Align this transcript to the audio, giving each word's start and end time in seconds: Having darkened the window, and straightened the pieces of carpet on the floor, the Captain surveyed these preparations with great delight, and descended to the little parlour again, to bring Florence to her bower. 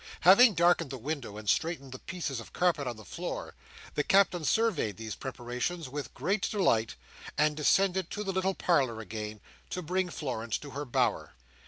Having 0.21 0.55
darkened 0.55 0.89
the 0.89 0.97
window, 0.97 1.37
and 1.37 1.47
straightened 1.47 1.91
the 1.91 1.99
pieces 1.99 2.39
of 2.39 2.53
carpet 2.53 2.87
on 2.87 2.95
the 2.97 3.05
floor, 3.05 3.53
the 3.93 4.01
Captain 4.03 4.43
surveyed 4.43 4.97
these 4.97 5.13
preparations 5.13 5.87
with 5.89 6.15
great 6.15 6.49
delight, 6.49 6.95
and 7.37 7.55
descended 7.55 8.09
to 8.09 8.23
the 8.23 8.31
little 8.33 8.55
parlour 8.55 8.99
again, 8.99 9.41
to 9.69 9.83
bring 9.83 10.09
Florence 10.09 10.57
to 10.57 10.71
her 10.71 10.85
bower. 10.85 11.33